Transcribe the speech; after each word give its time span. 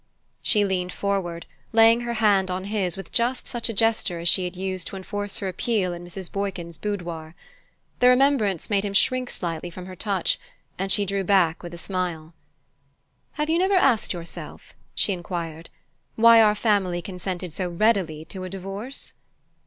She 0.41 0.65
leaned 0.65 0.91
forward, 0.91 1.45
laying 1.73 2.01
her 2.01 2.15
hand 2.15 2.49
on 2.49 2.63
his 2.63 2.97
with 2.97 3.11
just 3.11 3.45
such 3.45 3.69
a 3.69 3.73
gesture 3.75 4.17
as 4.17 4.27
she 4.27 4.45
had 4.45 4.55
used 4.55 4.87
to 4.87 4.95
enforce 4.95 5.37
her 5.37 5.47
appeal 5.47 5.93
in 5.93 6.03
Mrs. 6.03 6.31
Boykin's 6.31 6.79
boudoir. 6.79 7.35
The 7.99 8.07
remembrance 8.07 8.67
made 8.67 8.83
him 8.83 8.93
shrink 8.95 9.29
slightly 9.29 9.69
from 9.69 9.85
her 9.85 9.95
touch, 9.95 10.39
and 10.79 10.91
she 10.91 11.05
drew 11.05 11.23
back 11.23 11.61
with 11.61 11.75
a 11.75 11.77
smile. 11.77 12.33
"Have 13.33 13.51
you 13.51 13.59
never 13.59 13.75
asked 13.75 14.11
yourself," 14.11 14.73
she 14.95 15.13
enquired, 15.13 15.69
"why 16.15 16.41
our 16.41 16.55
family 16.55 17.03
consented 17.03 17.53
so 17.53 17.69
readily 17.69 18.25
to 18.25 18.43
a 18.43 18.49
divorce?" 18.49 19.13